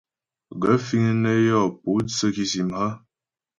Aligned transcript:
Gaə̂ 0.61 0.75
fíŋ 0.85 1.05
nə́ 1.21 1.35
yɔ 1.47 1.59
pótsə́ 1.81 2.29
kìsìm 2.35 2.69
hə̀? 2.77 2.89